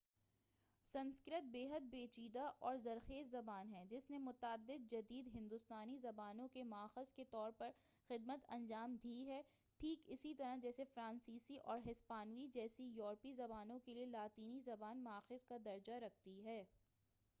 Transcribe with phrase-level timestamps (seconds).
[0.87, 7.13] سنسکرت بیحد پیچیدہ اور زرخیز زبان ہے جس نے متعدد جدید ہندوستانی زبانوں کے ماخذ
[7.13, 7.71] کے طور پر
[8.09, 9.41] خدمت انجام دی ہے
[9.79, 15.57] ٹھیک اسی طرح جیسے فرانسیسی اور ہسپانوی جیسی یوروپی زبانوں کیلئے لاطینی زبان ماخذ کا
[15.65, 16.63] درجہ رکھتی ہے